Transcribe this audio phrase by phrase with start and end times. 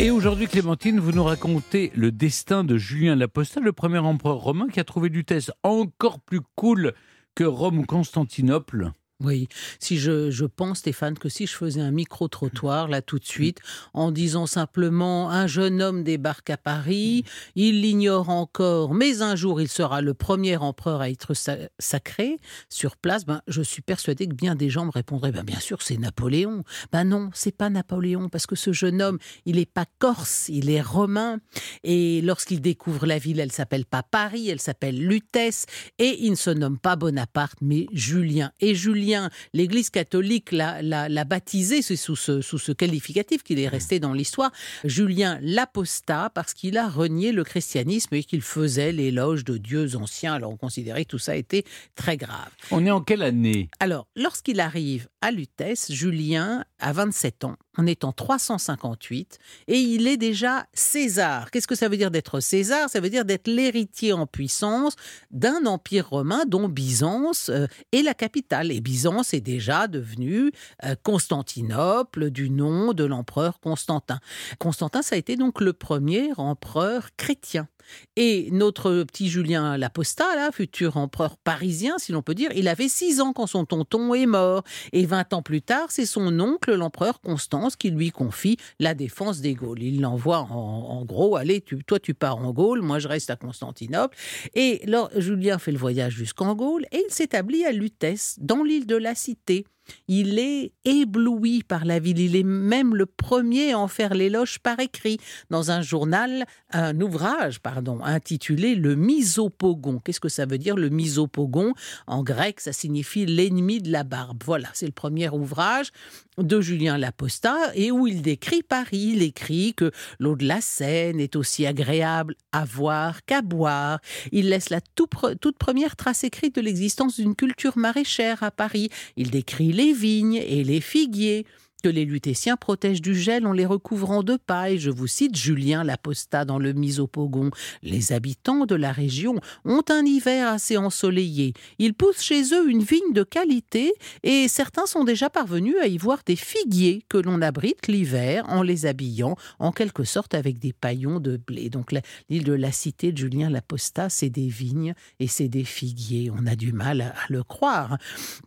[0.00, 4.66] Et aujourd'hui, Clémentine, vous nous racontez le destin de Julien Laposta, le premier empereur romain
[4.68, 6.92] qui a trouvé du test encore plus cool
[7.36, 8.90] que Rome ou Constantinople.
[9.24, 9.48] Oui,
[9.78, 13.58] si je, pense, Stéphane, que si je faisais un micro-trottoir, là, tout de suite,
[13.94, 19.60] en disant simplement un jeune homme débarque à Paris, il l'ignore encore, mais un jour
[19.60, 21.32] il sera le premier empereur à être
[21.78, 25.60] sacré sur place, ben, je suis persuadé que bien des gens me répondraient ben, bien
[25.60, 26.64] sûr, c'est Napoléon.
[26.90, 30.70] Ben non, c'est pas Napoléon, parce que ce jeune homme, il n'est pas corse, il
[30.70, 31.38] est romain.
[31.84, 35.66] Et lorsqu'il découvre la ville, elle s'appelle pas Paris, elle s'appelle Lutèce,
[35.98, 38.52] et il ne se nomme pas Bonaparte, mais Julien.
[38.60, 39.11] Et Julien,
[39.52, 44.52] l'Église catholique l'a baptisé, c'est sous ce, sous ce qualificatif qu'il est resté dans l'histoire,
[44.84, 50.34] Julien l'apostat, parce qu'il a renié le christianisme et qu'il faisait l'éloge de dieux anciens.
[50.34, 52.50] Alors on considérait que tout ça était très grave.
[52.70, 53.68] On est en quelle année?
[53.80, 57.56] Alors, lorsqu'il arrive à Lutèce, Julien a 27 ans.
[57.78, 61.50] On est en 358 et il est déjà César.
[61.50, 62.90] Qu'est-ce que ça veut dire d'être César?
[62.90, 64.96] Ça veut dire d'être l'héritier en puissance
[65.30, 68.70] d'un empire romain dont Byzance euh, est la capitale.
[68.70, 70.52] Et Byzance est déjà devenu
[70.84, 74.20] euh, Constantinople du nom de l'empereur Constantin.
[74.58, 77.68] Constantin, ça a été donc le premier empereur chrétien.
[78.16, 82.88] Et notre petit Julien l'Apostat, là, futur empereur parisien, si l'on peut dire, il avait
[82.88, 84.62] six ans quand son tonton est mort.
[84.92, 89.40] Et 20 ans plus tard, c'est son oncle, l'empereur Constance, qui lui confie la défense
[89.40, 89.82] des Gaules.
[89.82, 94.16] Il l'envoie en, gros, allez, toi tu pars en Gaule, moi je reste à Constantinople.
[94.54, 98.86] Et alors, Julien fait le voyage jusqu'en Gaule et il s'établit à Lutèce, dans l'île
[98.86, 99.64] de la Cité.
[100.08, 102.18] Il est ébloui par la ville.
[102.18, 105.18] Il est même le premier à en faire l'éloge par écrit
[105.50, 110.00] dans un journal, un ouvrage, pardon, intitulé Le Misopogon.
[110.04, 111.72] Qu'est-ce que ça veut dire le Misopogon?
[112.06, 114.42] En grec, ça signifie l'ennemi de la barbe.
[114.44, 115.92] Voilà, c'est le premier ouvrage
[116.38, 119.12] de Julien Laposta et où il décrit Paris.
[119.14, 124.00] Il écrit que l'eau de la Seine est aussi agréable à voir qu'à boire.
[124.30, 128.88] Il laisse la toute première trace écrite de l'existence d'une culture maraîchère à Paris.
[129.16, 131.46] Il décrit les vignes et les figuiers
[131.82, 134.78] que les Lutétiens protègent du gel en les recouvrant de paille.
[134.78, 137.50] Je vous cite Julien Laposta dans le Misopogon.
[137.82, 139.34] Les habitants de la région
[139.64, 141.54] ont un hiver assez ensoleillé.
[141.78, 143.92] Ils poussent chez eux une vigne de qualité
[144.22, 148.62] et certains sont déjà parvenus à y voir des figuiers que l'on abrite l'hiver en
[148.62, 151.68] les habillant en quelque sorte avec des paillons de blé.
[151.68, 151.92] Donc
[152.30, 156.30] l'île de la cité de Julien Laposta, c'est des vignes et c'est des figuiers.
[156.30, 157.98] On a du mal à le croire.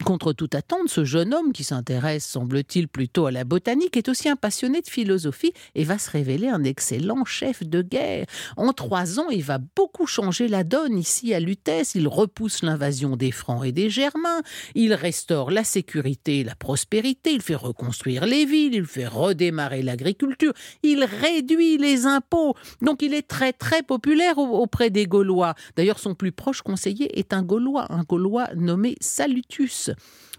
[0.05, 4.35] Contre toute attente, ce jeune homme qui s'intéresse, semble-t-il, plutôt la botanique, est aussi un
[4.35, 8.25] passionné de philosophie et va se révéler un excellent chef de guerre.
[8.57, 11.95] En trois ans, il va beaucoup changer la donne ici à Lutèce.
[11.95, 14.41] Il repousse l'invasion des Francs et des Germains.
[14.73, 17.33] Il restaure la sécurité et la prospérité.
[17.33, 18.75] Il fait reconstruire les villes.
[18.75, 20.53] Il fait redémarrer l'agriculture.
[20.83, 22.55] Il réduit les impôts.
[22.81, 25.55] Donc il est très très populaire auprès des Gaulois.
[25.75, 29.91] D'ailleurs, son plus proche conseiller est un Gaulois, un Gaulois nommé Salutus.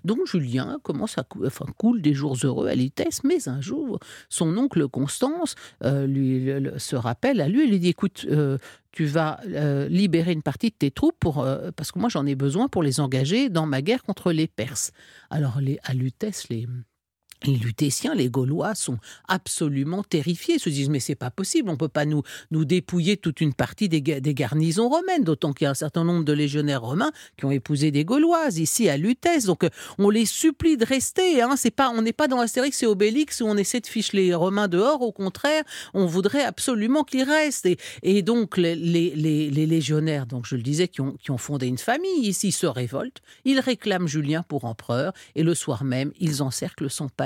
[0.06, 1.24] Donc Julien commence à
[1.76, 6.94] coule des jours heureux à Lutèce, mais un jour, son oncle Constance euh, lui, se
[6.94, 8.56] rappelle à lui et lui dit écoute, euh,
[8.92, 11.44] tu vas euh, libérer une partie de tes troupes pour,
[11.74, 14.92] parce que moi j'en ai besoin pour les engager dans ma guerre contre les Perses.
[15.28, 16.68] Alors les, à Lutèce, les,
[17.44, 18.98] les Lutétiens, les Gaulois sont
[19.28, 20.54] absolument terrifiés.
[20.54, 23.54] Ils se disent mais c'est pas possible, on peut pas nous nous dépouiller toute une
[23.54, 25.24] partie des, garnisons romaines.
[25.24, 28.58] D'autant qu'il y a un certain nombre de légionnaires romains qui ont épousé des Gauloises
[28.58, 29.44] ici à Lutèce.
[29.44, 31.42] Donc euh, on les supplie de rester.
[31.42, 31.54] Hein.
[31.56, 34.34] C'est pas, on n'est pas dans Astérix et Obélix où on essaie de ficher les
[34.34, 35.02] Romains dehors.
[35.02, 35.64] Au contraire,
[35.94, 37.68] on voudrait absolument qu'ils restent.
[38.02, 42.26] Et, donc les, légionnaires, donc je le disais, qui ont, qui ont fondé une famille
[42.26, 43.20] ici se révoltent.
[43.44, 47.25] Ils réclament Julien pour empereur et le soir même ils encerclent son palais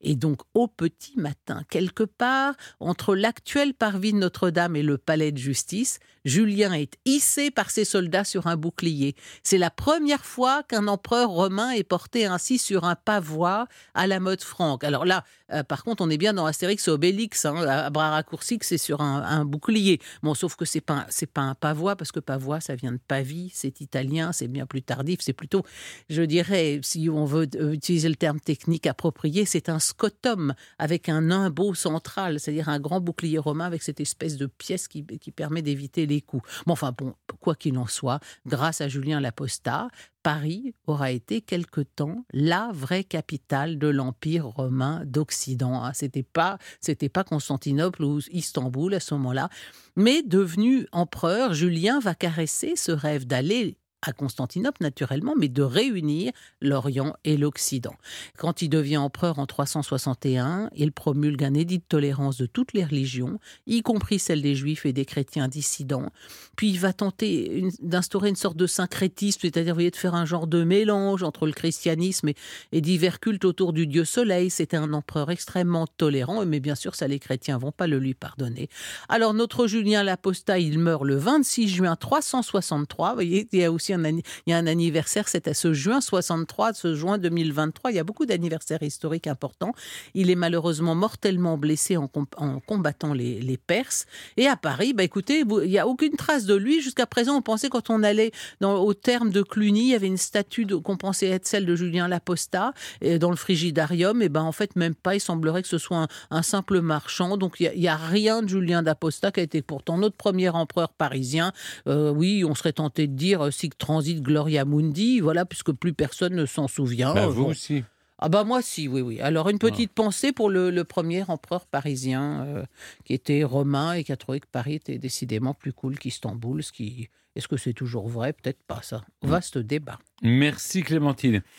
[0.00, 5.32] et donc au petit matin, quelque part entre l'actuel parvis de Notre-Dame et le palais
[5.32, 9.14] de justice, Julien est hissé par ses soldats sur un bouclier.
[9.42, 14.20] C'est la première fois qu'un empereur romain est porté ainsi sur un pavois à la
[14.20, 14.84] mode franque.
[14.84, 18.10] Alors là, euh, par contre, on est bien dans Astérix et Obélix, hein, à bras
[18.10, 20.00] raccourcis, c'est sur un, bouclier.
[20.22, 23.50] Bon, sauf que c'est pas pas un pavois parce que pavois, ça vient de Pavie,
[23.54, 25.64] c'est italien, c'est bien plus tardif, c'est plutôt,
[26.08, 31.08] je dirais, si on veut euh, utiliser le terme technique approprié, c'est un scotum avec
[31.08, 35.02] un nimbo central, c'est-à-dire un grand bouclier romain avec cette espèce de pièce qui,
[35.36, 36.48] permet d'éviter les coups.
[36.66, 39.88] Bon, enfin, bon, quoi qu'il en soit, grâce à Julien Laposta,
[40.22, 45.84] Paris aura été quelque temps la vraie capitale de l'Empire romain d'Occident.
[45.84, 45.92] Hein.
[45.94, 49.48] C'était pas, c'était pas Constantinople ou Istanbul à ce moment-là,
[49.96, 56.32] mais devenu empereur, Julien va caresser ce rêve d'aller à Constantinople naturellement, mais de réunir
[56.60, 57.94] l'Orient et l'Occident.
[58.36, 62.84] Quand il devient empereur en 361, il promulgue un édit de tolérance de toutes les
[62.84, 66.10] religions, y compris celle des juifs et des chrétiens dissidents.
[66.56, 70.64] Puis il va tenter d'instaurer une sorte de syncrétisme, c'est-à-dire de faire un genre de
[70.64, 72.30] mélange entre le christianisme
[72.72, 74.50] et, divers cultes autour du dieu soleil.
[74.50, 78.14] C'était un empereur extrêmement tolérant, mais bien sûr ça les chrétiens vont pas le lui
[78.14, 78.68] pardonner.
[79.08, 83.10] Alors notre Julien l'Apostat, il meurt le 26 juin 363.
[83.10, 86.72] Vous voyez, il y a aussi il y a un anniversaire, à ce juin 63,
[86.74, 87.90] ce juin 2023.
[87.90, 89.72] Il y a beaucoup d'anniversaires historiques importants.
[90.14, 94.06] Il est malheureusement mortellement blessé en, combattant les, Perses.
[94.36, 96.80] Et à Paris, bah écoutez, il n'y a aucune trace de lui.
[96.80, 98.30] Jusqu'à présent, on pensait quand on allait
[98.60, 102.08] au terme de Cluny, il y avait une statue qu'on pensait être celle de Julien
[102.08, 104.22] l'Apostat et dans le frigidarium.
[104.22, 105.16] Et ben en fait, même pas.
[105.16, 107.36] Il semblerait que ce soit un, simple marchand.
[107.36, 110.92] Donc il n'y a, rien de Julien d'Apostat qui a été pourtant notre premier empereur
[110.92, 111.52] parisien.
[111.86, 115.92] Euh, oui, on serait tenté de dire euh, Sic transit Gloria Mundi, voilà, puisque plus
[115.92, 117.14] personne ne s'en souvient.
[117.14, 117.84] Bah, vous aussi.
[118.20, 119.20] Ah bah moi si, oui, oui.
[119.20, 122.64] Alors une petite pensée pour le, premier empereur parisien euh,
[123.04, 126.62] qui était romain et qui a trouvé que Paris était décidément plus cool qu'Istanbul.
[126.62, 127.08] Ce qui...
[127.36, 128.32] Est-ce que c'est toujours vrai?
[128.32, 129.04] Peut-être pas ça.
[129.22, 130.00] Vaste débat.
[130.22, 131.42] Merci Clémentine.